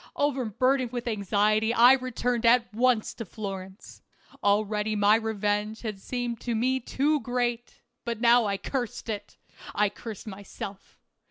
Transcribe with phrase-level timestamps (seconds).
[0.15, 4.01] Overburdened with anxiety I returned at once to Florence.
[4.43, 9.37] Already my revenge had seemed to me too great, but now I cursed it;
[9.75, 10.97] I cursed myself.